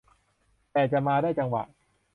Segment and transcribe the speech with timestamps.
[0.71, 1.63] แต่จะมาได้จังหวะ